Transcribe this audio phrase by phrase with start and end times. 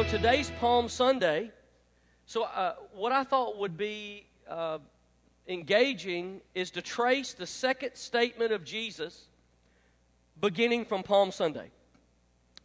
[0.00, 1.50] So today's Palm Sunday.
[2.24, 4.78] So, uh, what I thought would be uh,
[5.46, 9.26] engaging is to trace the second statement of Jesus
[10.40, 11.70] beginning from Palm Sunday.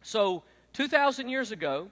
[0.00, 1.90] So, 2,000 years ago,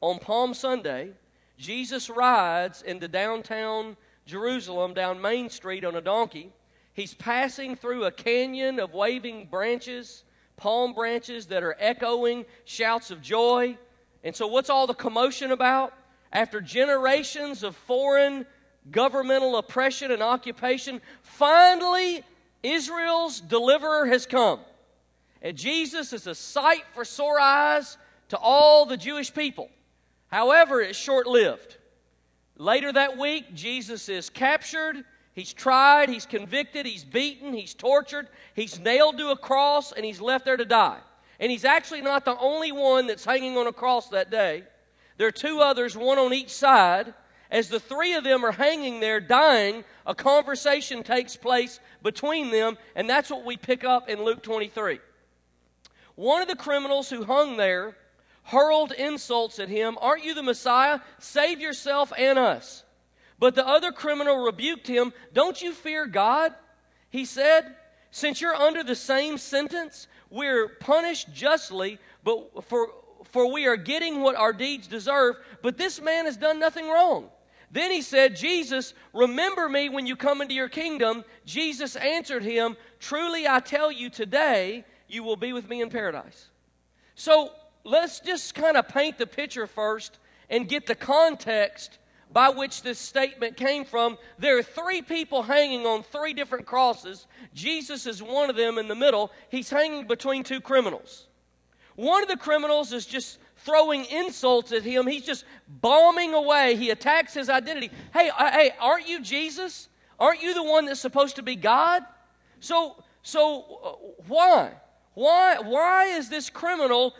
[0.00, 1.10] on Palm Sunday,
[1.58, 6.52] Jesus rides into downtown Jerusalem down Main Street on a donkey.
[6.94, 10.22] He's passing through a canyon of waving branches,
[10.56, 13.76] palm branches that are echoing shouts of joy.
[14.24, 15.92] And so, what's all the commotion about?
[16.32, 18.46] After generations of foreign
[18.90, 22.24] governmental oppression and occupation, finally,
[22.62, 24.60] Israel's deliverer has come.
[25.42, 27.98] And Jesus is a sight for sore eyes
[28.28, 29.68] to all the Jewish people.
[30.28, 31.76] However, it's short lived.
[32.56, 38.78] Later that week, Jesus is captured, he's tried, he's convicted, he's beaten, he's tortured, he's
[38.78, 41.00] nailed to a cross, and he's left there to die.
[41.42, 44.62] And he's actually not the only one that's hanging on a cross that day.
[45.18, 47.14] There are two others, one on each side.
[47.50, 52.78] As the three of them are hanging there dying, a conversation takes place between them,
[52.94, 55.00] and that's what we pick up in Luke 23.
[56.14, 57.96] One of the criminals who hung there
[58.44, 61.00] hurled insults at him Aren't you the Messiah?
[61.18, 62.84] Save yourself and us.
[63.40, 66.54] But the other criminal rebuked him Don't you fear God?
[67.10, 67.74] He said,
[68.12, 72.88] Since you're under the same sentence, we're punished justly, but for,
[73.24, 77.28] for we are getting what our deeds deserve, but this man has done nothing wrong.
[77.70, 81.24] Then he said, Jesus, remember me when you come into your kingdom.
[81.44, 86.48] Jesus answered him, Truly I tell you, today you will be with me in paradise.
[87.14, 87.50] So
[87.84, 91.98] let's just kind of paint the picture first and get the context
[92.32, 94.16] by which this statement came from.
[94.38, 97.26] There are three people hanging on three different crosses.
[97.54, 99.30] Jesus is one of them in the middle.
[99.50, 101.26] He's hanging between two criminals.
[101.94, 105.06] One of the criminals is just throwing insults at him.
[105.06, 106.76] He's just bombing away.
[106.76, 107.90] He attacks his identity.
[108.12, 109.88] Hey, uh, hey, aren't you Jesus?
[110.18, 112.02] Aren't you the one that's supposed to be God?
[112.60, 114.72] So, so uh, why?
[115.14, 117.14] Why, why is this criminal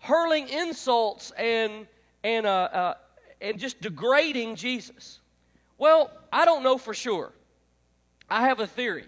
[0.00, 1.86] hurling insults and,
[2.22, 2.94] and, uh, uh,
[3.40, 5.20] and just degrading Jesus?
[5.76, 7.32] Well, I don't know for sure.
[8.28, 9.06] I have a theory.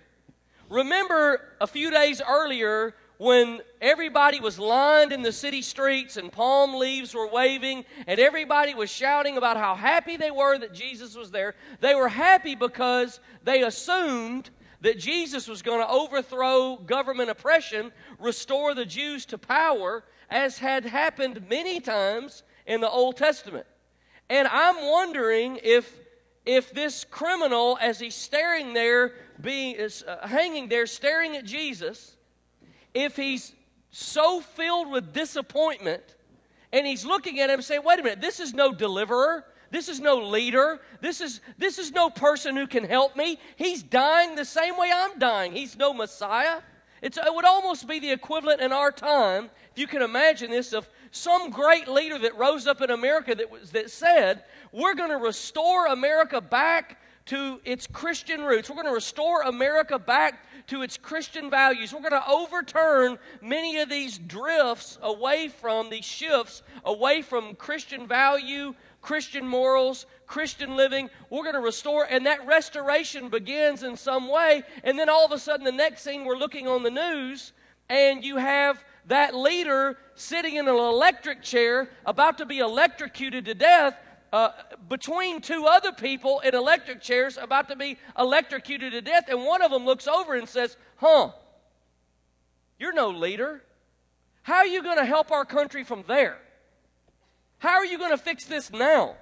[0.68, 6.74] Remember a few days earlier when everybody was lined in the city streets and palm
[6.74, 11.30] leaves were waving and everybody was shouting about how happy they were that Jesus was
[11.30, 14.48] there, they were happy because they assumed
[14.80, 20.86] that Jesus was going to overthrow government oppression, restore the Jews to power, as had
[20.86, 23.66] happened many times in the Old Testament.
[24.30, 25.92] And I'm wondering if
[26.46, 32.16] if this criminal, as he's staring there, being is uh, hanging there, staring at Jesus,
[32.94, 33.52] if he's
[33.90, 36.02] so filled with disappointment,
[36.72, 39.44] and he's looking at him saying, "Wait a minute, this is no deliverer.
[39.72, 40.80] This is no leader.
[41.00, 43.38] This is this is no person who can help me.
[43.56, 45.52] He's dying the same way I'm dying.
[45.52, 46.60] He's no Messiah."
[47.02, 50.72] It's, it would almost be the equivalent in our time if you can imagine this,
[50.72, 55.10] of some great leader that rose up in America that, was, that said, We're going
[55.10, 58.68] to restore America back to its Christian roots.
[58.68, 61.92] We're going to restore America back to its Christian values.
[61.92, 68.08] We're going to overturn many of these drifts away from, these shifts away from Christian
[68.08, 71.10] value, Christian morals, Christian living.
[71.30, 74.62] We're going to restore, and that restoration begins in some way.
[74.84, 77.52] And then all of a sudden, the next scene, we're looking on the news,
[77.88, 83.54] and you have that leader sitting in an electric chair about to be electrocuted to
[83.54, 83.96] death
[84.32, 84.50] uh,
[84.88, 89.24] between two other people in electric chairs about to be electrocuted to death.
[89.28, 91.32] And one of them looks over and says, Huh,
[92.78, 93.62] you're no leader.
[94.42, 96.38] How are you going to help our country from there?
[97.60, 99.16] How are you going to fix this now?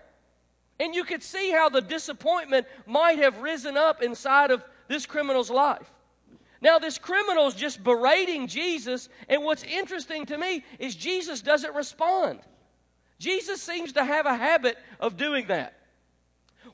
[0.81, 5.50] And you could see how the disappointment might have risen up inside of this criminal's
[5.50, 5.91] life.
[6.60, 11.74] Now, this criminal is just berating Jesus, and what's interesting to me is Jesus doesn't
[11.74, 12.41] respond.
[13.18, 15.74] Jesus seems to have a habit of doing that.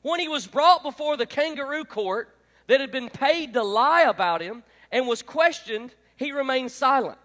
[0.03, 2.35] When he was brought before the kangaroo court
[2.67, 7.17] that had been paid to lie about him and was questioned, he remained silent.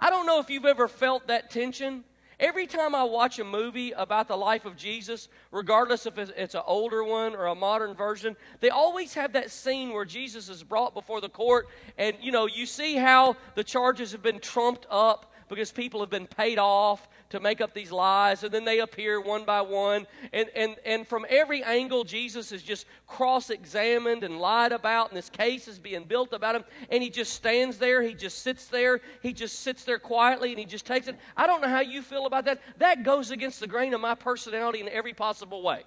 [0.00, 2.02] I don't know if you've ever felt that tension
[2.40, 6.62] Every time I watch a movie about the life of Jesus, regardless if it's an
[6.66, 10.94] older one or a modern version, they always have that scene where Jesus is brought
[10.94, 15.32] before the court, and you know, you see how the charges have been trumped up
[15.48, 19.20] because people have been paid off to make up these lies, and then they appear
[19.20, 20.06] one by one.
[20.32, 25.16] And, and, and from every angle, Jesus is just cross examined and lied about, and
[25.16, 26.64] this case is being built about him.
[26.90, 30.58] And he just stands there, he just sits there, he just sits there quietly, and
[30.58, 31.16] he just takes it.
[31.36, 32.60] I don't know how you feel about that.
[32.78, 35.84] That goes against the grain of my personality in every possible way.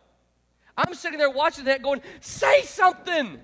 [0.77, 3.39] I'm sitting there watching that going, say something.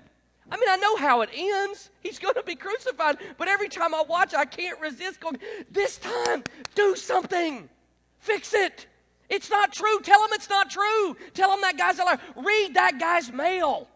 [0.50, 1.90] I mean, I know how it ends.
[2.00, 3.18] He's going to be crucified.
[3.36, 5.38] But every time I watch, I can't resist going,
[5.70, 6.42] This time,
[6.74, 7.68] do something.
[8.20, 8.86] Fix it.
[9.28, 10.00] It's not true.
[10.00, 11.16] Tell him it's not true.
[11.34, 12.18] Tell him that guy's a liar.
[12.36, 13.88] Read that guy's mail.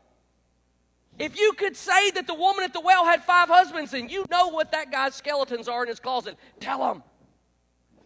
[1.18, 4.24] If you could say that the woman at the well had five husbands and you
[4.30, 7.02] know what that guy's skeletons are in his closet, tell him.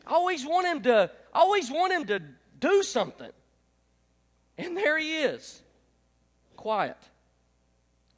[0.06, 2.20] I always want him to, I always want him to
[2.60, 3.30] do something.
[4.58, 5.62] And there he is,
[6.56, 6.96] quiet.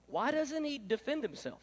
[0.06, 1.61] Why doesn't he defend himself?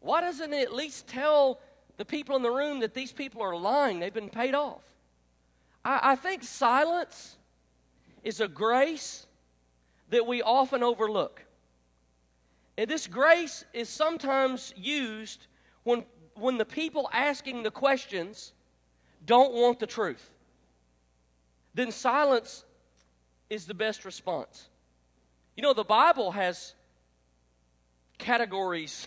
[0.00, 1.60] Why doesn't he at least tell
[1.96, 4.00] the people in the room that these people are lying?
[4.00, 4.82] They've been paid off.
[5.86, 7.36] I, I think silence
[8.24, 9.26] is a grace
[10.10, 11.44] that we often overlook.
[12.76, 15.46] And this grace is sometimes used
[15.84, 16.04] when,
[16.34, 18.52] when the people asking the questions
[19.24, 20.30] don't want the truth.
[21.72, 22.64] Then silence
[23.48, 24.68] is the best response.
[25.56, 26.74] You know, the Bible has
[28.18, 29.06] categories,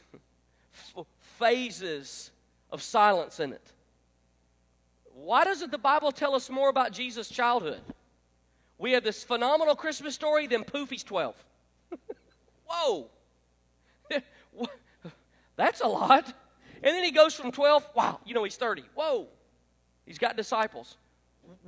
[1.38, 2.32] phases
[2.72, 3.74] of silence in it.
[5.24, 7.82] Why doesn't the Bible tell us more about Jesus' childhood?
[8.78, 11.36] We have this phenomenal Christmas story, then poof, he's 12.
[12.66, 13.10] Whoa!
[15.58, 16.26] That's a lot.
[16.82, 18.84] And then he goes from 12, wow, you know, he's 30.
[18.96, 19.28] Whoa!
[20.06, 20.96] He's got disciples.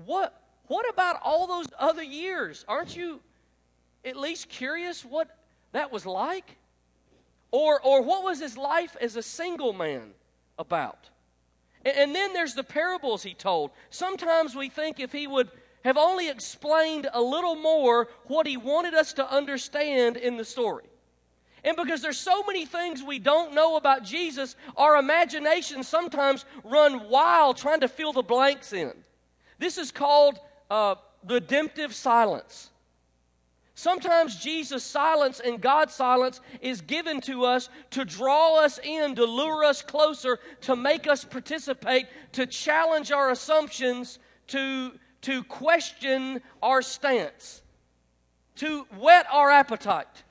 [0.06, 2.64] What, what about all those other years?
[2.70, 3.20] Aren't you
[4.06, 5.28] at least curious what
[5.74, 6.58] that was like?
[7.52, 10.12] Or, or what was his life as a single man
[10.58, 11.10] about?
[11.86, 13.72] And, then there's the parables he told.
[13.90, 15.50] Sometimes we think if he would
[15.84, 20.86] have only explained a little more what he wanted us to understand in the story.
[21.64, 27.08] And because there's so many things we don't know about Jesus, our imagination sometimes run
[27.10, 28.94] wild trying to fill the blanks in.
[29.60, 30.40] This is called
[30.72, 30.96] uh,
[31.28, 32.71] redemptive silence.
[33.82, 39.26] Sometimes Jesus' silence and God's silence is given to us to draw us in, to
[39.26, 44.20] lure us closer, to make us participate, to challenge our assumptions,
[44.50, 44.92] to,
[45.22, 47.64] to question our stance,
[48.58, 50.26] to whet our appetite.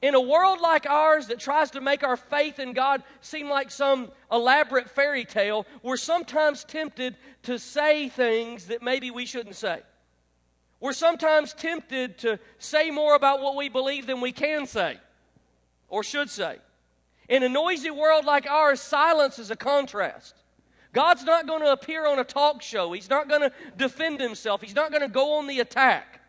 [0.00, 3.72] In a world like ours that tries to make our faith in God seem like
[3.72, 9.80] some elaborate fairy tale, we're sometimes tempted to say things that maybe we shouldn't say.
[10.80, 14.98] We're sometimes tempted to say more about what we believe than we can say
[15.88, 16.58] or should say.
[17.28, 20.34] In a noisy world like ours, silence is a contrast.
[20.92, 22.92] God's not going to appear on a talk show.
[22.92, 24.62] He's not going to defend himself.
[24.62, 26.20] He's not going to go on the attack.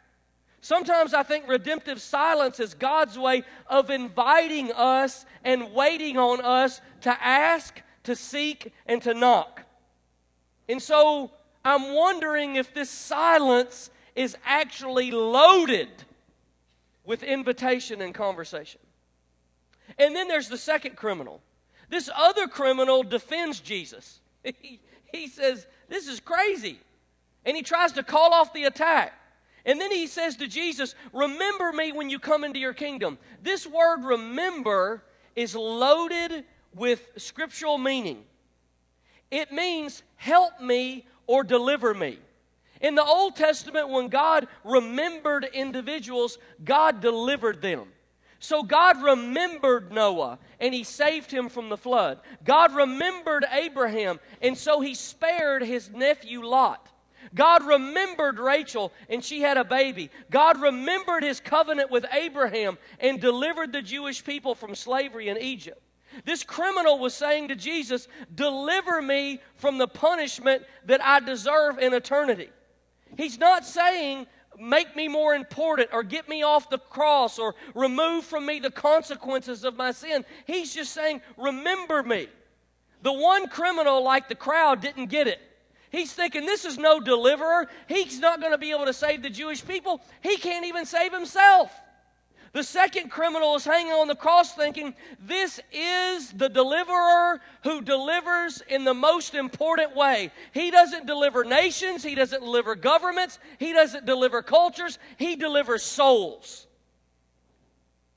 [0.62, 6.82] Sometimes I think redemptive silence is God's way of inviting us and waiting on us
[7.02, 9.64] to ask, to seek, and to knock.
[10.68, 11.32] And so
[11.64, 13.90] I'm wondering if this silence
[14.20, 15.88] is actually loaded
[17.06, 18.82] with invitation and conversation.
[19.98, 21.42] And then there's the second criminal.
[21.88, 24.20] This other criminal defends Jesus.
[24.62, 24.82] He,
[25.14, 26.80] he says, This is crazy.
[27.46, 29.14] And he tries to call off the attack.
[29.66, 33.18] And then he says to Jesus, Remember me when you come into your kingdom.
[33.42, 35.04] This word remember
[35.36, 36.44] is loaded
[36.76, 38.24] with scriptural meaning.
[39.32, 42.20] It means help me or deliver me.
[42.82, 47.88] In the Old Testament, when God remembered individuals, God delivered them.
[48.40, 52.20] So God remembered Noah and he saved him from the flood.
[52.46, 56.88] God remembered Abraham and so he spared his nephew Lot.
[57.36, 60.10] God remembered Rachel and she had a baby.
[60.32, 65.82] God remembered his covenant with Abraham and delivered the Jewish people from slavery in Egypt.
[66.26, 71.94] This criminal was saying to Jesus, Deliver me from the punishment that I deserve in
[71.94, 72.50] eternity.
[73.18, 74.28] He's not saying,
[74.60, 78.72] make me more important or get me off the cross or remove from me the
[78.72, 80.26] consequences of my sin.
[80.46, 82.28] He's just saying, remember me.
[83.02, 85.40] The one criminal, like the crowd, didn't get it.
[85.92, 87.68] He's thinking, this is no deliverer.
[87.88, 90.02] He's not going to be able to save the Jewish people.
[90.22, 91.72] He can't even save himself.
[92.52, 98.62] The second criminal is hanging on the cross thinking, This is the deliverer who delivers
[98.68, 100.32] in the most important way.
[100.54, 106.66] He doesn't deliver nations, he doesn't deliver governments, he doesn't deliver cultures, he delivers souls.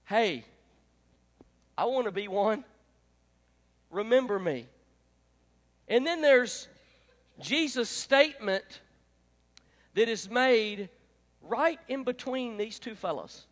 [0.05, 0.45] Hey,
[1.77, 2.65] I want to be one.
[3.91, 4.67] Remember me.
[5.89, 6.69] And then there's
[7.41, 8.81] Jesus' statement
[9.95, 10.89] that is made
[11.43, 13.47] right in between these two fellows.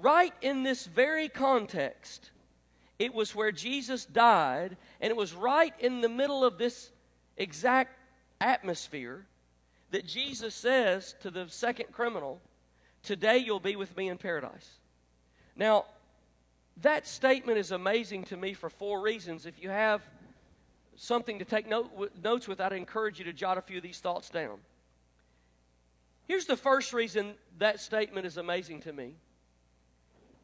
[0.00, 2.30] Right in this very context,
[2.98, 6.90] it was where Jesus died, and it was right in the middle of this
[7.36, 7.98] exact
[8.40, 9.26] atmosphere
[9.90, 12.40] that Jesus says to the second criminal,
[13.02, 14.68] Today you'll be with me in paradise.
[15.56, 15.86] Now,
[16.82, 19.46] that statement is amazing to me for four reasons.
[19.46, 20.02] If you have
[20.96, 21.90] something to take note,
[22.22, 24.58] notes with, I'd encourage you to jot a few of these thoughts down.
[26.28, 29.14] Here's the first reason that statement is amazing to me.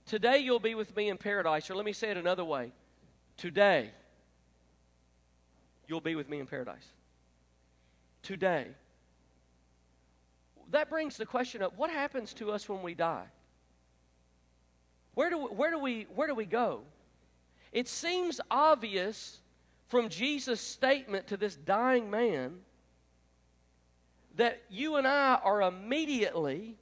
[0.06, 1.68] Today you'll be with me in paradise.
[1.68, 2.72] Or let me say it another way.
[3.36, 3.90] Today
[5.88, 6.86] you'll be with me in paradise.
[8.22, 8.68] Today.
[10.70, 13.26] That brings the question up what happens to us when we die?
[15.14, 16.82] Where do we, where do we, where do we go?
[17.72, 19.38] It seems obvious
[19.88, 22.58] from Jesus' statement to this dying man
[24.36, 26.76] that you and I are immediately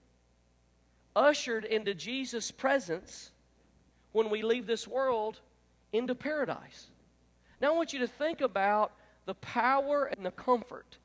[1.16, 3.30] ushered into Jesus' presence
[4.12, 5.40] when we leave this world
[5.92, 6.88] into paradise.
[7.60, 8.92] Now, I want you to think about
[9.26, 10.98] the power and the comfort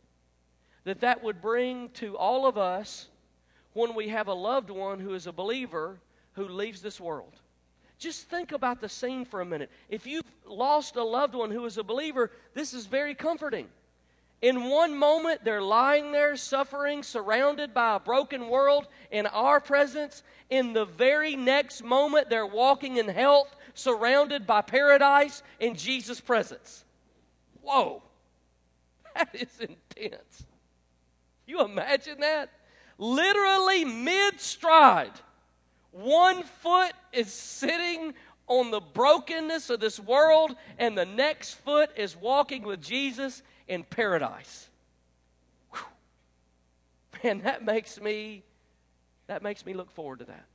[0.83, 3.07] that that would bring to all of us
[3.73, 5.99] when we have a loved one who is a believer
[6.33, 7.33] who leaves this world.
[7.97, 9.69] Just think about the scene for a minute.
[9.89, 13.67] If you've lost a loved one who is a believer, this is very comforting.
[14.41, 20.23] In one moment, they're lying there suffering, surrounded by a broken world in our presence.
[20.49, 26.85] In the very next moment, they're walking in health, surrounded by paradise in Jesus' presence.
[27.61, 28.01] Whoa,
[29.15, 30.45] that is intense.
[31.45, 32.49] You imagine that?
[32.97, 35.11] Literally mid stride,
[35.91, 38.13] one foot is sitting
[38.47, 43.83] on the brokenness of this world, and the next foot is walking with Jesus in
[43.83, 44.67] paradise.
[45.71, 45.85] Whew.
[47.23, 48.43] Man, that makes me
[49.27, 50.45] that makes me look forward to that.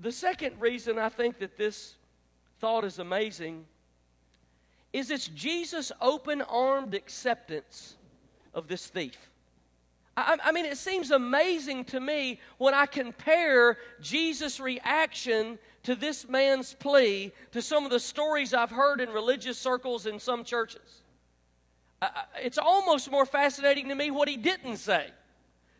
[0.00, 1.96] The second reason I think that this
[2.60, 3.64] thought is amazing
[4.92, 7.96] is it's Jesus' open armed acceptance
[8.54, 9.16] of this thief.
[10.16, 16.28] I, I, mean, it seems amazing to me when I compare Jesus' reaction to this
[16.28, 21.02] man's plea to some of the stories I've heard in religious circles in some churches
[22.42, 25.08] it's almost more fascinating to me what he didn't say.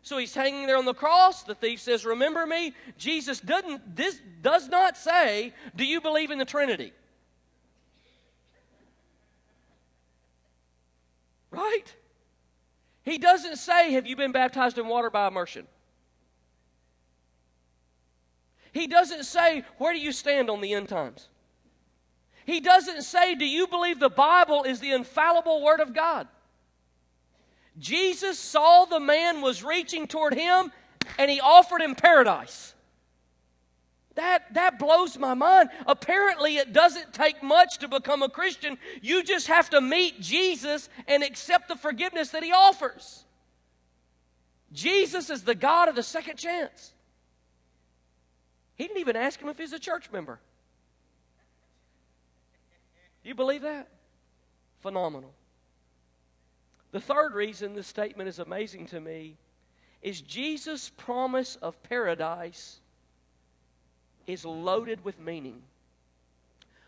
[0.01, 1.43] So he's hanging there on the cross.
[1.43, 2.73] The thief says, Remember me?
[2.97, 6.93] Jesus doesn't, this does not say, Do you believe in the Trinity?
[11.51, 11.93] Right?
[13.03, 15.67] He doesn't say, Have you been baptized in water by immersion?
[18.71, 21.27] He doesn't say, Where do you stand on the end times?
[22.47, 26.29] He doesn't say, Do you believe the Bible is the infallible Word of God?
[27.77, 30.71] Jesus saw the man was reaching toward him
[31.19, 32.73] and he offered him paradise.
[34.15, 35.69] That, that blows my mind.
[35.85, 38.77] Apparently, it doesn't take much to become a Christian.
[39.01, 43.25] You just have to meet Jesus and accept the forgiveness that he offers.
[44.71, 46.93] Jesus is the God of the second chance.
[48.75, 50.39] He didn't even ask him if he's a church member.
[53.27, 53.89] You believe that?
[54.79, 55.33] Phenomenal.
[56.91, 59.35] The third reason this statement is amazing to me
[60.01, 62.79] is Jesus' promise of paradise
[64.27, 65.61] is loaded with meaning.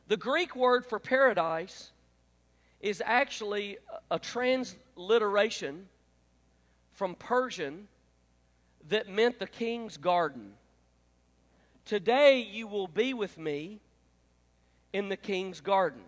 [0.07, 1.91] The Greek word for paradise
[2.79, 3.77] is actually
[4.09, 5.87] a transliteration
[6.93, 7.89] from Persian
[8.87, 10.53] that meant the king's garden.
[11.83, 13.81] Today you will be with me
[14.93, 15.99] in the king's garden.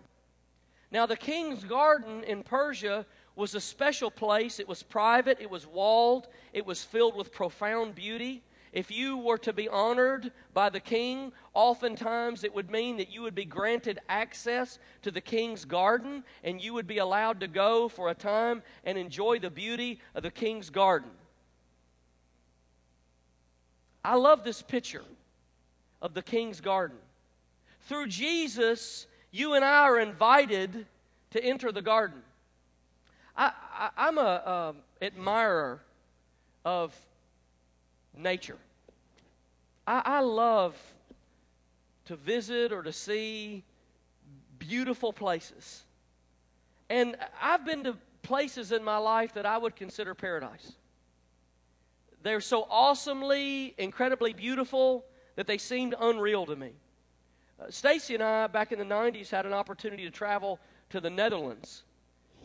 [0.92, 4.60] Now, the king's garden in Persia was a special place.
[4.60, 8.42] It was private, it was walled, it was filled with profound beauty.
[8.74, 13.22] If you were to be honored by the king, oftentimes it would mean that you
[13.22, 17.88] would be granted access to the king's garden and you would be allowed to go
[17.88, 21.10] for a time and enjoy the beauty of the king's garden.
[24.04, 25.04] I love this picture
[26.02, 26.98] of the king's garden.
[27.88, 30.86] Through Jesus, you and I are invited
[31.30, 32.22] to enter the garden.
[33.36, 33.50] I,
[33.96, 35.80] am a um, admirer
[36.64, 36.94] of
[38.16, 38.58] nature.
[39.86, 40.76] I, I love
[42.04, 43.64] to visit or to see
[44.58, 45.82] beautiful places.
[46.90, 50.72] And I've been to places in my life that I would consider paradise.
[52.22, 56.72] They're so awesomely, incredibly beautiful that they seemed unreal to me.
[57.62, 60.58] Uh, Stacy and I, back in the 90s, had an opportunity to travel
[60.90, 61.84] to the Netherlands.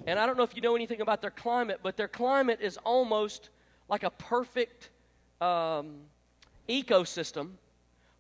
[0.06, 2.78] And I don't know if you know anything about their climate, but their climate is
[2.78, 3.50] almost
[3.90, 4.90] like a perfect
[5.42, 5.96] um,
[6.70, 7.52] ecosystem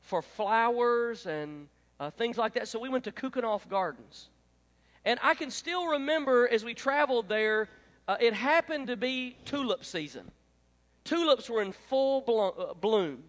[0.01, 1.67] for flowers and
[1.99, 2.67] uh, things like that.
[2.67, 4.29] So we went to Keukenhof Gardens.
[5.05, 7.69] And I can still remember as we traveled there,
[8.07, 10.31] uh, it happened to be tulip season.
[11.03, 13.23] Tulips were in full blo- uh, bloom.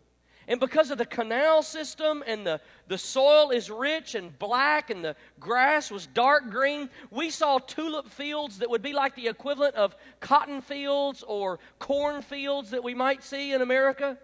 [0.49, 5.05] And because of the canal system and the, the soil is rich and black and
[5.05, 9.75] the grass was dark green, we saw tulip fields that would be like the equivalent
[9.75, 14.17] of cotton fields or corn fields that we might see in America.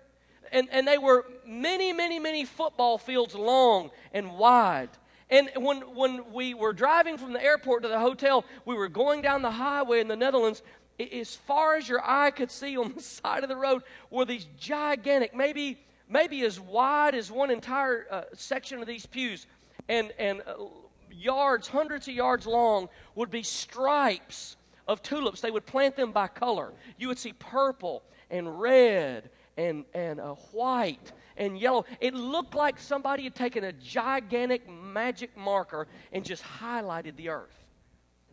[0.50, 4.88] And, and they were many, many, many football fields long and wide.
[5.28, 9.20] And when, when we were driving from the airport to the hotel, we were going
[9.20, 10.62] down the highway in the Netherlands.
[10.98, 14.46] As far as your eye could see on the side of the road were these
[14.58, 19.46] gigantic, maybe maybe as wide as one entire uh, section of these pews,
[19.88, 20.64] and, and uh,
[21.10, 24.56] yards, hundreds of yards long, would be stripes
[24.86, 25.40] of tulips.
[25.40, 26.72] They would plant them by color.
[26.98, 31.84] You would see purple and red and, and uh, white and yellow.
[32.00, 37.64] It looked like somebody had taken a gigantic magic marker and just highlighted the earth.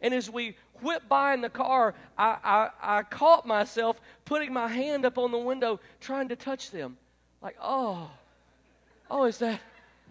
[0.02, 4.68] And as we whipped by in the car, I, I, I caught myself putting my
[4.68, 6.98] hand up on the window trying to touch them.
[7.42, 8.10] Like, oh,
[9.10, 9.60] oh, is that,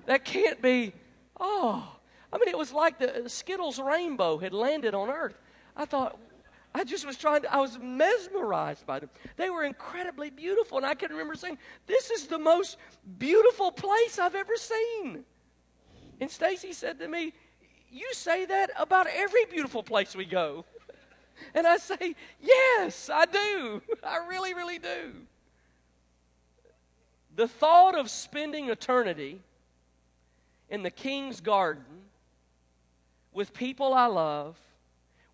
[0.06, 0.92] that can't be,
[1.38, 1.96] oh.
[2.32, 5.38] I mean, it was like the Skittles rainbow had landed on earth.
[5.76, 6.18] I thought,
[6.74, 9.10] I just was trying to, I was mesmerized by them.
[9.36, 10.78] They were incredibly beautiful.
[10.78, 12.76] And I can remember saying, This is the most
[13.18, 15.24] beautiful place I've ever seen.
[16.20, 17.32] And Stacy said to me,
[17.90, 20.64] You say that about every beautiful place we go.
[21.54, 23.82] And I say, Yes, I do.
[24.04, 25.14] I really, really do.
[27.36, 29.40] The thought of spending eternity
[30.68, 31.84] in the king's garden
[33.32, 34.56] with people I love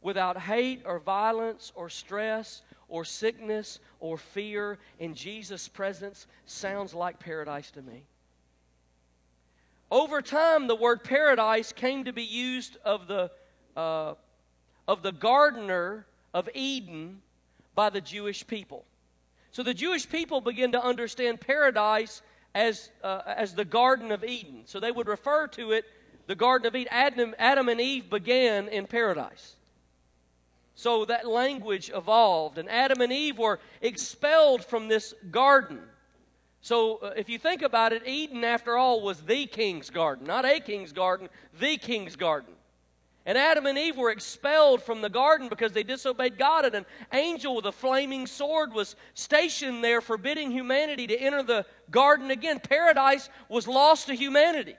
[0.02, 7.18] without hate or violence or stress or sickness or fear in Jesus' presence sounds like
[7.18, 8.04] paradise to me.
[9.90, 13.30] Over time, the word paradise came to be used of the,
[13.76, 14.14] uh,
[14.87, 17.22] of the gardener of Eden
[17.74, 18.85] by the Jewish people.
[19.57, 22.21] So the Jewish people begin to understand paradise
[22.55, 24.64] as, uh, as the Garden of Eden.
[24.66, 25.87] So they would refer to it,
[26.27, 26.92] the Garden of Eden.
[26.92, 29.57] Adam, Adam and Eve began in paradise.
[30.75, 35.81] So that language evolved, and Adam and Eve were expelled from this garden.
[36.61, 40.27] So uh, if you think about it, Eden, after all, was the king's garden.
[40.27, 42.53] Not a king's garden, the king's garden.
[43.26, 46.86] And Adam and Eve were expelled from the garden because they disobeyed God, and an
[47.12, 52.60] angel with a flaming sword was stationed there, forbidding humanity to enter the garden again.
[52.60, 54.76] Paradise was lost to humanity.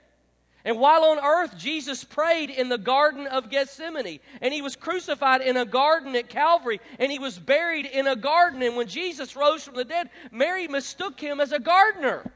[0.64, 4.20] And while on earth, Jesus prayed in the Garden of Gethsemane.
[4.42, 6.82] And he was crucified in a garden at Calvary.
[7.00, 8.62] And he was buried in a garden.
[8.62, 12.30] And when Jesus rose from the dead, Mary mistook him as a gardener.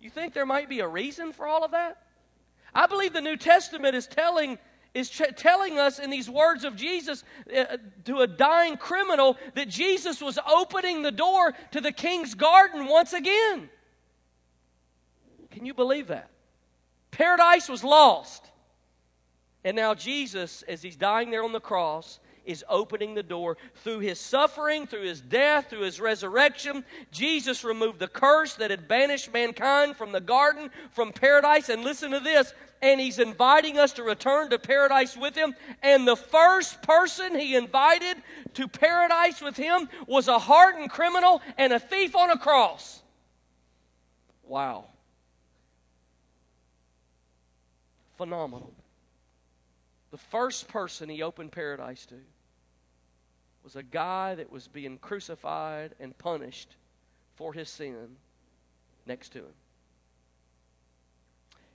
[0.00, 2.02] You think there might be a reason for all of that?
[2.74, 4.58] I believe the New Testament is telling
[4.94, 10.20] is telling us in these words of Jesus uh, to a dying criminal that Jesus
[10.20, 13.68] was opening the door to the king's garden once again.
[15.50, 16.30] Can you believe that?
[17.10, 18.50] Paradise was lost.
[19.64, 24.00] And now Jesus, as he's dying there on the cross, is opening the door through
[24.00, 26.84] his suffering, through his death, through his resurrection.
[27.10, 31.68] Jesus removed the curse that had banished mankind from the garden, from paradise.
[31.68, 32.52] And listen to this
[32.84, 35.54] and he's inviting us to return to paradise with him.
[35.82, 38.18] And the first person he invited
[38.52, 43.02] to paradise with him was a hardened criminal and a thief on a cross.
[44.46, 44.84] Wow.
[48.18, 48.74] Phenomenal.
[50.10, 52.16] The first person he opened paradise to
[53.64, 56.76] was a guy that was being crucified and punished
[57.34, 58.16] for his sin
[59.06, 59.54] next to him.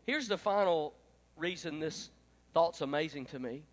[0.05, 0.93] Here's the final
[1.39, 2.09] reason this
[2.53, 3.63] thought's amazing to me.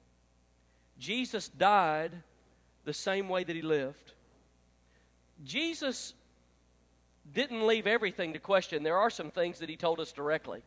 [0.99, 2.13] Jesus died
[2.85, 4.13] the same way that he lived.
[5.45, 6.15] Jesus
[7.35, 8.83] didn't leave everything to question.
[8.83, 10.63] There are some things that he told us directly.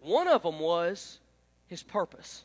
[0.00, 1.18] One of them was
[1.66, 2.44] his purpose.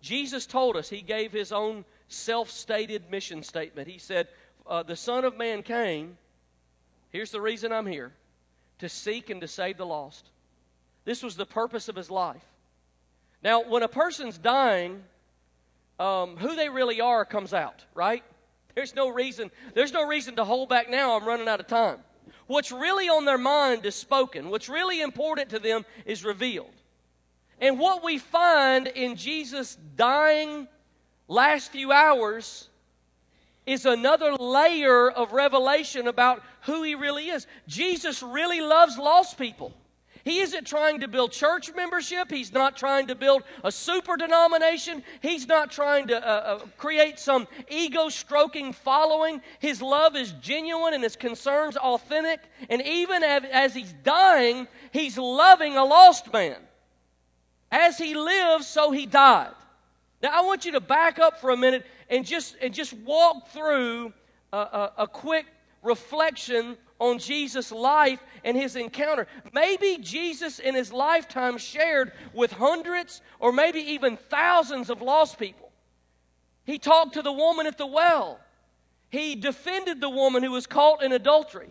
[0.00, 3.88] Jesus told us, he gave his own self stated mission statement.
[3.88, 4.28] He said,
[4.66, 6.18] uh, The Son of Man came,
[7.10, 8.12] here's the reason I'm here,
[8.80, 10.30] to seek and to save the lost.
[11.04, 12.44] This was the purpose of his life.
[13.44, 15.04] Now, when a person's dying,
[16.00, 18.24] um, who they really are comes out, right?
[18.74, 19.50] There's no reason.
[19.74, 21.16] There's no reason to hold back now.
[21.16, 21.98] I'm running out of time.
[22.46, 24.48] What's really on their mind is spoken.
[24.48, 26.72] What's really important to them is revealed.
[27.60, 30.66] And what we find in Jesus' dying
[31.28, 32.68] last few hours
[33.66, 37.46] is another layer of revelation about who he really is.
[37.66, 39.72] Jesus really loves lost people.
[40.24, 42.30] He isn't trying to build church membership.
[42.30, 45.04] He's not trying to build a super denomination.
[45.20, 49.42] He's not trying to uh, uh, create some ego stroking following.
[49.58, 52.40] His love is genuine and his concerns authentic.
[52.70, 56.56] And even as, he's dying, he's loving a lost man.
[57.70, 59.52] As he lives, so he died.
[60.22, 63.48] Now, I want you to back up for a minute and just, and just walk
[63.48, 64.14] through
[64.54, 65.44] a, a, a quick
[65.82, 69.26] reflection on Jesus' life and his encounter.
[69.52, 75.72] Maybe Jesus in his lifetime shared with hundreds or maybe even thousands of lost people.
[76.64, 78.38] He talked to the woman at the well.
[79.10, 81.70] He defended the woman who was caught in adultery.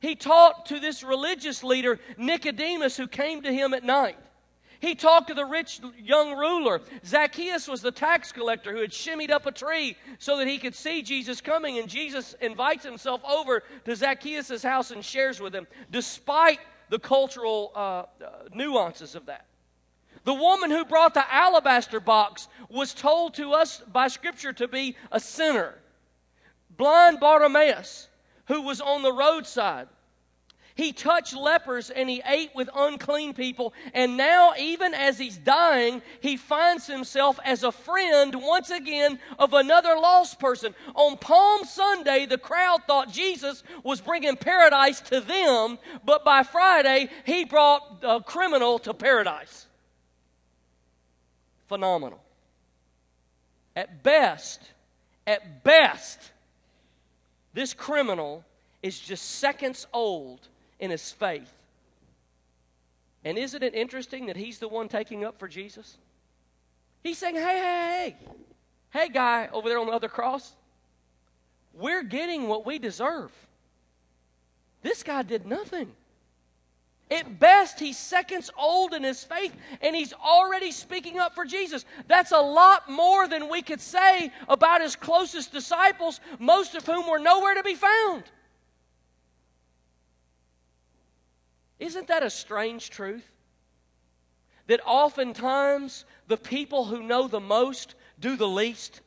[0.00, 4.18] He talked to this religious leader, Nicodemus, who came to him at night.
[4.82, 6.80] He talked to the rich young ruler.
[7.06, 10.74] Zacchaeus was the tax collector who had shimmied up a tree so that he could
[10.74, 11.78] see Jesus coming.
[11.78, 17.70] And Jesus invites himself over to Zacchaeus' house and shares with him, despite the cultural
[17.76, 18.06] uh, uh,
[18.52, 19.46] nuances of that.
[20.24, 24.96] The woman who brought the alabaster box was told to us by Scripture to be
[25.12, 25.76] a sinner.
[26.76, 28.08] Blind Bartimaeus,
[28.46, 29.86] who was on the roadside,
[30.74, 33.74] he touched lepers and he ate with unclean people.
[33.92, 39.52] And now, even as he's dying, he finds himself as a friend once again of
[39.52, 40.74] another lost person.
[40.94, 47.10] On Palm Sunday, the crowd thought Jesus was bringing paradise to them, but by Friday,
[47.24, 49.66] he brought a criminal to paradise.
[51.68, 52.20] Phenomenal.
[53.76, 54.60] At best,
[55.26, 56.32] at best,
[57.54, 58.44] this criminal
[58.82, 60.48] is just seconds old
[60.82, 61.50] in his faith.
[63.24, 65.96] And isn't it interesting that he's the one taking up for Jesus?
[67.04, 68.16] He's saying, hey, hey, hey,
[68.90, 70.52] hey, guy over there on the other cross,
[71.72, 73.30] we're getting what we deserve.
[74.82, 75.92] This guy did nothing.
[77.12, 81.84] At best, he's seconds old in his faith, and he's already speaking up for Jesus.
[82.08, 87.08] That's a lot more than we could say about his closest disciples, most of whom
[87.08, 88.24] were nowhere to be found.
[91.82, 93.28] Isn't that a strange truth?
[94.68, 99.00] That oftentimes the people who know the most do the least,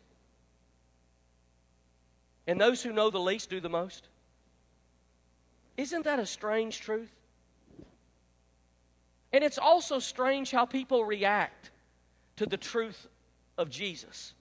[2.45, 4.09] and those who know the least do the most?
[5.77, 7.09] Isn't that a strange truth?
[9.31, 11.71] And it's also strange how people react
[12.35, 13.07] to the truth
[13.57, 14.33] of Jesus.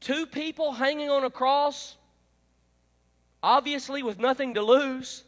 [0.00, 1.98] Two people hanging on a cross,
[3.42, 5.24] obviously with nothing to lose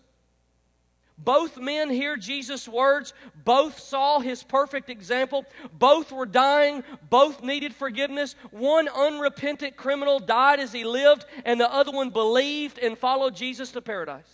[1.16, 3.14] both men hear Jesus' words.
[3.44, 5.46] Both saw his perfect example.
[5.72, 6.83] Both were dying.
[7.09, 8.35] Both needed forgiveness.
[8.50, 13.70] One unrepentant criminal died as he lived, and the other one believed and followed Jesus
[13.72, 14.29] to paradise.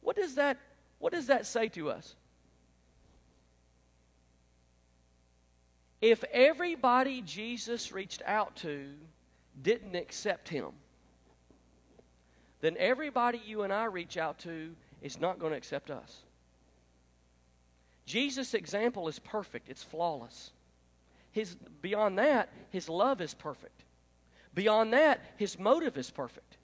[0.00, 0.58] What does that,
[0.98, 2.16] what does that say to us?
[6.00, 8.88] If everybody Jesus reached out to
[9.62, 10.72] didn't accept him,
[12.60, 16.22] then everybody you and I reach out to is not going to accept us.
[18.06, 20.50] Jesus' example is perfect, it's flawless.
[21.30, 23.84] His, beyond that, his love is perfect.
[24.54, 26.58] Beyond that, his motive is perfect.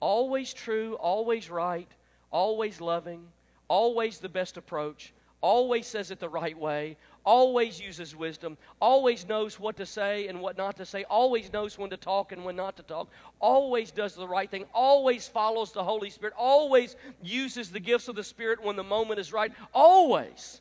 [0.00, 1.88] Always true, always right,
[2.30, 3.26] always loving,
[3.68, 9.58] always the best approach, always says it the right way, always uses wisdom, always knows
[9.58, 12.56] what to say and what not to say, always knows when to talk and when
[12.56, 13.08] not to talk,
[13.40, 18.16] always does the right thing, always follows the Holy Spirit, always uses the gifts of
[18.16, 20.60] the Spirit when the moment is right, always.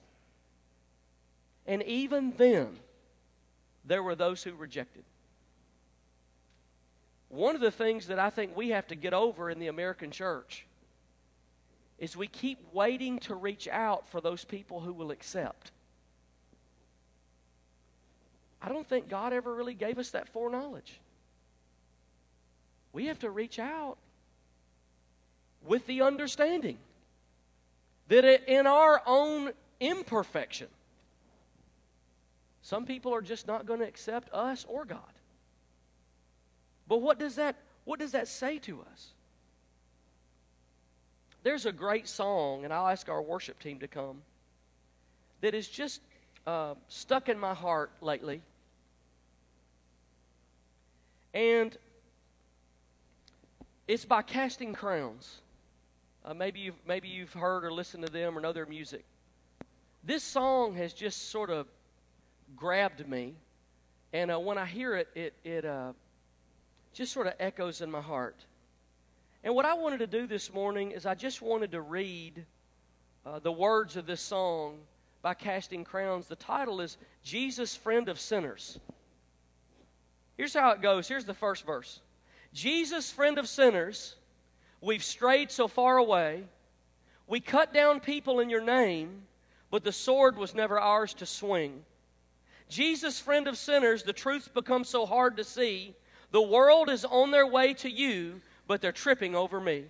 [1.65, 2.79] And even then,
[3.85, 5.03] there were those who rejected.
[7.29, 10.11] One of the things that I think we have to get over in the American
[10.11, 10.65] church
[11.97, 15.71] is we keep waiting to reach out for those people who will accept.
[18.63, 20.99] I don't think God ever really gave us that foreknowledge.
[22.93, 23.97] We have to reach out
[25.65, 26.77] with the understanding
[28.07, 30.67] that in our own imperfection,
[32.61, 34.99] some people are just not going to accept us or God.
[36.87, 39.07] But what does that what does that say to us?
[41.43, 44.21] There's a great song, and I'll ask our worship team to come,
[45.41, 45.99] that is just
[46.47, 48.41] uh, stuck in my heart lately.
[51.33, 51.77] And
[53.87, 55.41] it's by Casting Crowns.
[56.23, 59.03] Uh, maybe, you've, maybe you've heard or listened to them or know their music.
[60.03, 61.67] This song has just sort of
[62.55, 63.35] grabbed me
[64.13, 65.93] And uh, when I hear it, it, it uh,
[66.93, 68.45] just sort of echoes in my heart.
[69.43, 72.45] And what I wanted to do this morning is I just wanted to read
[73.25, 74.77] uh, the words of this song
[75.23, 76.27] by Casting Crowns.
[76.27, 78.79] The title is Jesus, Friend of Sinners.
[80.37, 81.07] Here's how it goes.
[81.07, 82.01] Here's the first verse
[82.53, 84.15] Jesus, friend of sinners,
[84.81, 86.43] we've strayed so far away.
[87.27, 89.23] We cut down people in your name,
[89.71, 91.83] but the sword was never ours to swing.
[92.69, 95.95] Jesus, friend of sinners, the truth's become so hard to see.
[96.31, 99.85] The world is on their way to you, but they're tripping over me.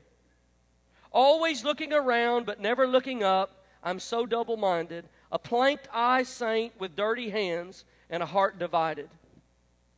[1.11, 3.63] Always looking around, but never looking up.
[3.83, 5.05] I'm so double minded.
[5.31, 9.09] A planked eye saint with dirty hands and a heart divided.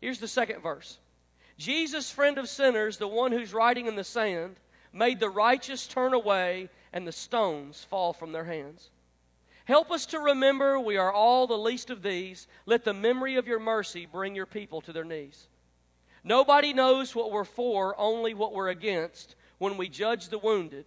[0.05, 0.99] Here's the second verse
[1.57, 4.57] Jesus, friend of sinners, the one who's writing in the sand,
[4.93, 8.91] made the righteous turn away and the stones fall from their hands.
[9.63, 12.47] Help us to remember we are all the least of these.
[12.67, 15.47] Let the memory of your mercy bring your people to their knees.
[16.23, 20.85] Nobody knows what we're for, only what we're against when we judge the wounded.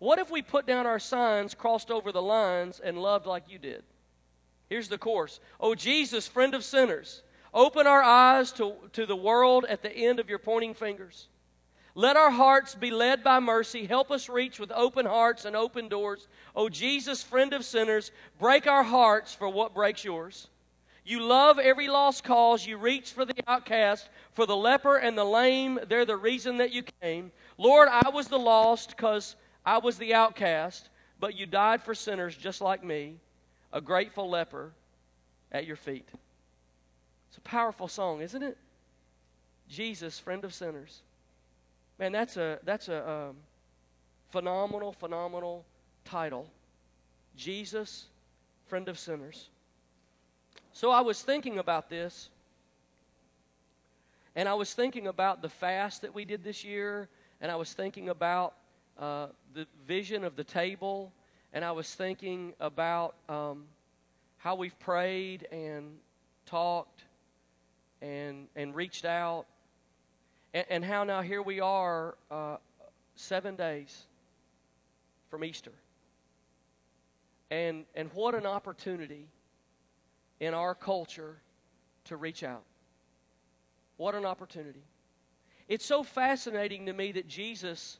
[0.00, 3.60] What if we put down our signs, crossed over the lines, and loved like you
[3.60, 3.84] did?
[4.68, 5.38] Here's the course.
[5.60, 7.22] Oh, Jesus, friend of sinners,
[7.52, 11.28] open our eyes to, to the world at the end of your pointing fingers.
[11.94, 13.84] Let our hearts be led by mercy.
[13.84, 16.26] Help us reach with open hearts and open doors.
[16.56, 20.48] Oh, Jesus, friend of sinners, break our hearts for what breaks yours.
[21.04, 22.66] You love every lost cause.
[22.66, 25.80] You reach for the outcast, for the leper and the lame.
[25.88, 27.32] They're the reason that you came.
[27.58, 29.36] Lord, I was the lost because
[29.66, 30.88] I was the outcast,
[31.20, 33.16] but you died for sinners just like me,
[33.72, 34.72] a grateful leper
[35.50, 36.08] at your feet.
[37.32, 38.58] It's a powerful song, isn't it?
[39.66, 41.00] Jesus, friend of sinners.
[41.98, 43.36] Man, that's a that's a um,
[44.28, 45.64] phenomenal, phenomenal
[46.04, 46.46] title.
[47.34, 48.04] Jesus,
[48.66, 49.48] friend of sinners.
[50.74, 52.28] So I was thinking about this,
[54.36, 57.08] and I was thinking about the fast that we did this year,
[57.40, 58.52] and I was thinking about
[58.98, 61.10] uh, the vision of the table,
[61.54, 63.64] and I was thinking about um,
[64.36, 65.96] how we've prayed and
[66.44, 67.04] talked
[68.02, 69.46] and and reached out
[70.54, 72.56] and, and how now here we are, uh,
[73.16, 74.06] seven days
[75.30, 75.72] from Easter.
[77.50, 79.28] And, and what an opportunity
[80.40, 81.36] in our culture
[82.04, 82.64] to reach out.
[83.96, 84.82] What an opportunity.
[85.68, 87.98] It's so fascinating to me that Jesus,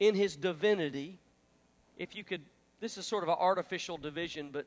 [0.00, 1.18] in his divinity,
[1.96, 2.42] if you could,
[2.80, 4.66] this is sort of an artificial division, but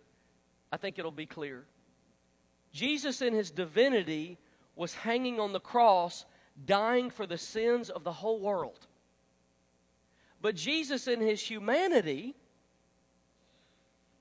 [0.72, 1.65] I think it'll be clear.
[2.72, 4.38] Jesus, in his divinity,
[4.77, 6.25] was hanging on the cross
[6.65, 8.87] dying for the sins of the whole world.
[10.41, 12.35] But Jesus, in his humanity,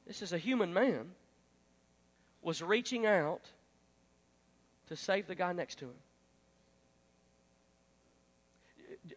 [0.07, 1.11] this is a human man,
[2.43, 3.51] was reaching out
[4.89, 5.95] to save the guy next to him.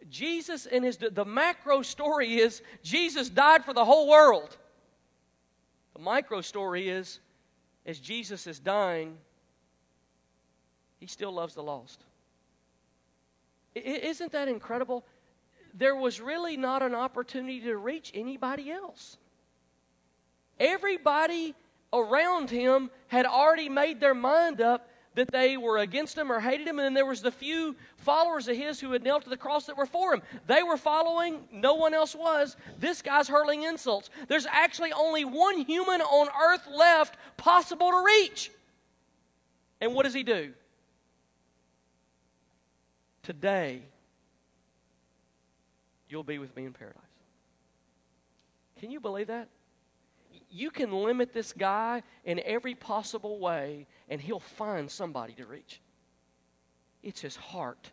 [0.09, 4.57] Jesus in his the macro story is Jesus died for the whole world.
[5.93, 7.19] The micro story is
[7.85, 9.17] as Jesus is dying,
[10.99, 12.03] he still loves the lost.
[13.75, 15.05] Isn't that incredible?
[15.73, 19.17] There was really not an opportunity to reach anybody else.
[20.59, 21.55] Everybody
[21.93, 26.67] around him had already made their mind up that they were against him or hated
[26.67, 29.37] him, and then there was the few followers of his who had knelt to the
[29.37, 30.21] cross that were for him.
[30.47, 32.55] They were following, no one else was.
[32.77, 34.09] This guy's hurling insults.
[34.27, 38.51] There's actually only one human on earth left possible to reach.
[39.81, 40.53] And what does he do?
[43.29, 43.83] Today,
[46.07, 46.99] you'll be with me in paradise.
[48.79, 49.49] Can you believe that?
[50.49, 55.79] You can limit this guy in every possible way, and he'll find somebody to reach.
[57.03, 57.91] It's his heart.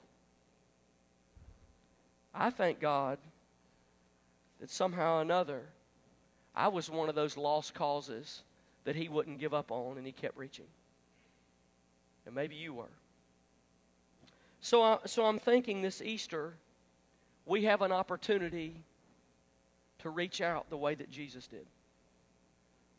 [2.34, 3.18] I thank God
[4.58, 5.64] that somehow or another
[6.54, 8.40] I was one of those lost causes
[8.84, 10.64] that he wouldn't give up on and he kept reaching.
[12.24, 12.88] And maybe you were.
[14.66, 16.54] So, I, so I'm thinking this Easter,
[17.44, 18.82] we have an opportunity
[20.00, 21.66] to reach out the way that Jesus did.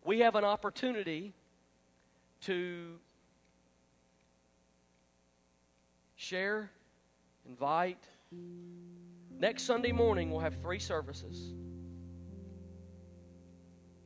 [0.05, 1.33] We have an opportunity
[2.43, 2.93] to
[6.15, 6.71] share,
[7.45, 8.01] invite.
[9.37, 11.51] Next Sunday morning, we'll have three services.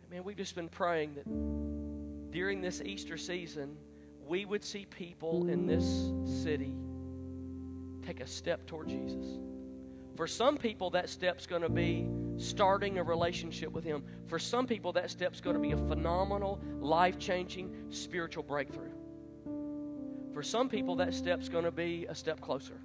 [0.10, 3.78] Man, we've just been praying that during this Easter season,
[4.28, 6.74] we would see people in this city
[8.02, 9.40] take a step toward Jesus.
[10.16, 14.04] For some people, that step's going to be starting a relationship with Him.
[14.28, 18.92] For some people, that step's going to be a phenomenal, life changing spiritual breakthrough.
[20.34, 22.80] For some people, that step's going to be a step closer.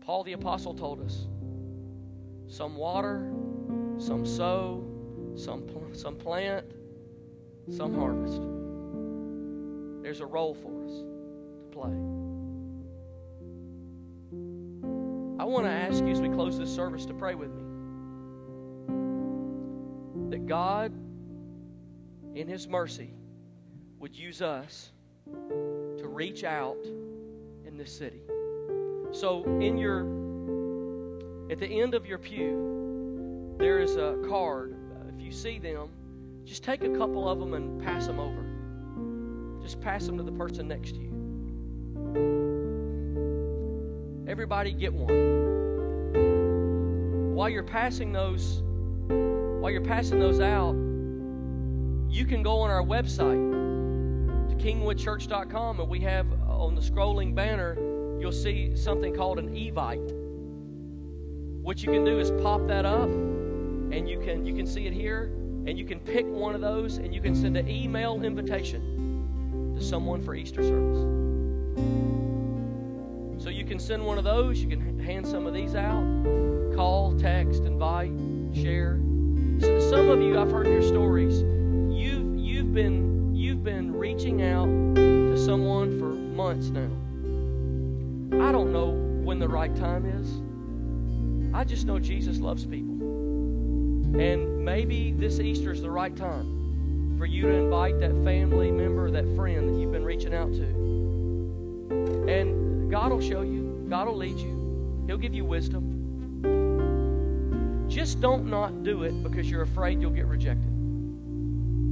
[0.00, 1.26] Paul the Apostle told us
[2.48, 3.30] some water,
[3.98, 4.84] some sow,
[5.36, 6.66] some, pl- some plant,
[7.70, 8.42] some harvest.
[10.02, 10.92] There's a role for us
[11.62, 12.29] to play.
[15.50, 17.64] Want to ask you as we close this service to pray with me
[20.30, 20.92] that God,
[22.34, 23.10] in His mercy,
[23.98, 24.92] would use us
[25.26, 26.78] to reach out
[27.66, 28.22] in this city.
[29.10, 30.02] So, in your,
[31.50, 34.76] at the end of your pew, there is a card.
[35.12, 35.88] If you see them,
[36.44, 39.60] just take a couple of them and pass them over.
[39.60, 41.19] Just pass them to the person next to you.
[44.30, 45.08] Everybody get one.
[47.34, 48.62] While you're passing those,
[49.08, 50.74] while you're passing those out,
[52.08, 53.50] you can go on our website
[54.50, 57.74] to kingwoodchurch.com and we have uh, on the scrolling banner
[58.20, 60.12] you'll see something called an evite.
[61.60, 64.92] What you can do is pop that up and you can you can see it
[64.92, 65.32] here
[65.66, 69.82] and you can pick one of those and you can send an email invitation to
[69.82, 71.20] someone for Easter service.
[73.40, 76.04] So you can send one of those, you can hand some of these out,
[76.76, 78.12] call, text, invite,
[78.52, 79.00] share.
[79.60, 81.40] So some of you I've heard your stories.
[81.90, 86.90] You've you've been you've been reaching out to someone for months now.
[88.46, 88.90] I don't know
[89.24, 91.54] when the right time is.
[91.54, 92.96] I just know Jesus loves people.
[94.20, 99.10] And maybe this Easter is the right time for you to invite that family member,
[99.10, 100.64] that friend that you've been reaching out to.
[102.28, 102.59] And
[102.90, 105.96] God will show you, God will lead you, He'll give you wisdom.
[107.88, 110.70] Just don't not do it because you're afraid you'll get rejected.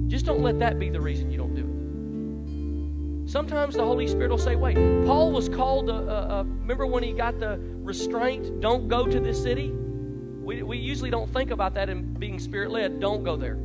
[0.09, 3.31] Just don't let that be the reason you don't do it.
[3.31, 7.03] Sometimes the Holy Spirit will say, wait, Paul was called, to, uh, uh, remember when
[7.03, 9.71] he got the restraint, don't go to this city?
[9.71, 13.01] We, we usually don't think about that in being spirit led.
[13.01, 13.59] Don't go there.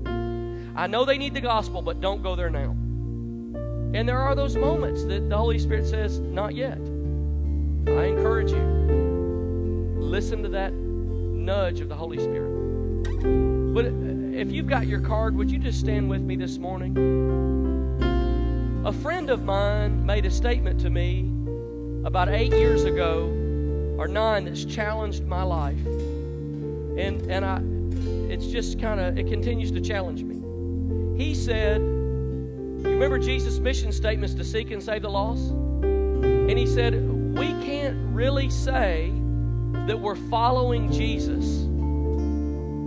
[0.76, 2.72] I know they need the gospel, but don't go there now.
[3.93, 6.80] And there are those moments that the Holy Spirit says, not yet.
[7.88, 8.62] I encourage you,
[10.00, 12.52] listen to that nudge of the Holy Spirit.
[13.74, 13.86] But
[14.38, 16.98] if you've got your card, would you just stand with me this morning?
[18.86, 21.30] A friend of mine made a statement to me
[22.06, 23.26] about eight years ago,
[23.98, 25.86] or nine, that's challenged my life.
[25.86, 27.62] And, and I,
[28.32, 30.41] it's just kind of, it continues to challenge me.
[31.17, 35.52] He said, You remember Jesus' mission statements to seek and save the lost?
[35.52, 36.93] And he said,
[37.43, 39.12] We can't really say
[39.86, 41.67] that we're following Jesus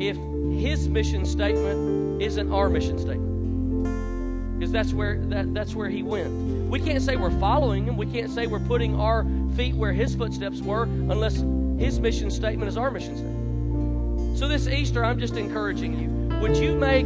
[0.03, 0.17] if
[0.59, 4.59] his mission statement isn't our mission statement.
[4.59, 6.31] Because that's where that, that's where he went.
[6.71, 7.99] We can't say we're following him.
[7.99, 11.35] We can't say we're putting our feet where his footsteps were unless
[11.79, 14.39] his mission statement is our mission statement.
[14.39, 16.39] So this Easter, I'm just encouraging you.
[16.39, 17.05] Would you make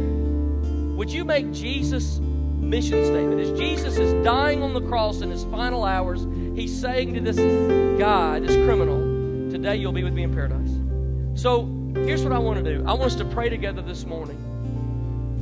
[0.97, 3.41] would you make Jesus' mission statement?
[3.41, 7.37] As Jesus is dying on the cross in his final hours, he's saying to this
[7.99, 10.71] guy, this criminal, today you'll be with me in paradise.
[11.39, 12.83] So here's what I want to do.
[12.85, 14.37] I want us to pray together this morning.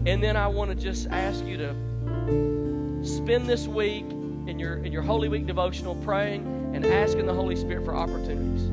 [0.06, 4.06] And then I want to just ask you to spend this week
[4.48, 8.63] in your in your Holy Week devotional praying and asking the Holy Spirit for opportunities.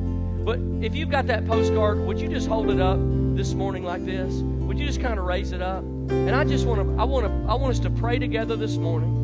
[0.43, 2.97] But if you've got that postcard, would you just hold it up
[3.35, 4.33] this morning like this?
[4.33, 5.83] Would you just kind of raise it up?
[6.09, 8.77] And I just want to I want to I want us to pray together this
[8.77, 9.16] morning.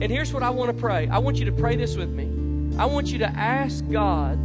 [0.00, 1.08] And here's what I want to pray.
[1.08, 2.76] I want you to pray this with me.
[2.78, 4.38] I want you to ask God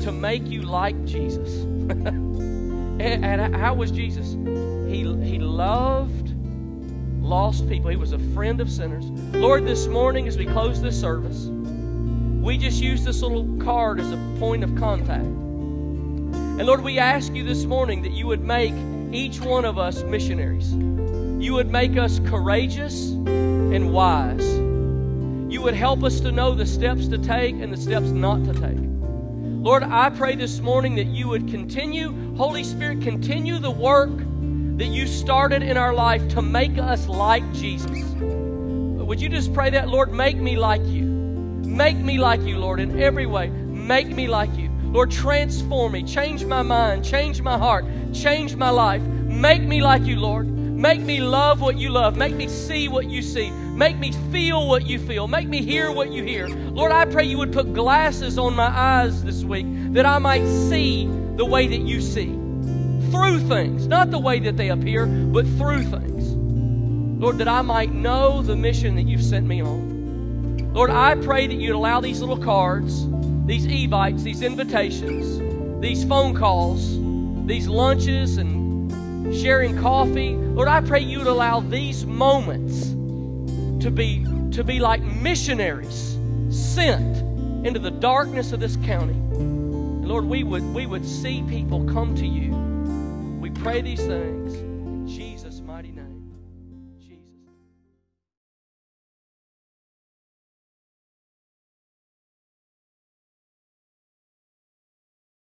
[0.00, 1.62] to make you like Jesus.
[1.90, 4.32] and, and how was Jesus?
[4.90, 6.34] He he loved
[7.22, 7.90] lost people.
[7.90, 9.04] He was a friend of sinners.
[9.34, 11.46] Lord, this morning as we close this service,
[12.42, 15.22] we just use this little card as a point of contact.
[15.22, 18.74] And Lord, we ask you this morning that you would make
[19.12, 20.72] each one of us missionaries.
[20.72, 24.69] You would make us courageous and wise.
[25.50, 28.52] You would help us to know the steps to take and the steps not to
[28.52, 28.78] take.
[28.78, 34.16] Lord, I pray this morning that you would continue, Holy Spirit, continue the work
[34.78, 37.90] that you started in our life to make us like Jesus.
[38.14, 41.02] Would you just pray that, Lord, make me like you?
[41.02, 43.48] Make me like you, Lord, in every way.
[43.48, 44.70] Make me like you.
[44.84, 49.02] Lord, transform me, change my mind, change my heart, change my life.
[49.02, 50.46] Make me like you, Lord.
[50.46, 52.16] Make me love what you love.
[52.16, 53.50] Make me see what you see.
[53.80, 55.26] Make me feel what you feel.
[55.26, 56.48] Make me hear what you hear.
[56.48, 59.64] Lord, I pray you would put glasses on my eyes this week
[59.94, 61.06] that I might see
[61.36, 62.26] the way that you see.
[63.10, 66.28] Through things, not the way that they appear, but through things.
[67.22, 70.74] Lord, that I might know the mission that you've sent me on.
[70.74, 73.06] Lord, I pray that you'd allow these little cards,
[73.46, 75.40] these evites, these invitations,
[75.80, 76.98] these phone calls,
[77.46, 80.34] these lunches and sharing coffee.
[80.34, 82.89] Lord, I pray you would allow these moments
[83.80, 86.18] to be to be like missionaries
[86.50, 87.18] sent
[87.66, 89.14] into the darkness of this county.
[90.06, 92.54] Lord, we would we would see people come to you.
[93.40, 94.69] We pray these things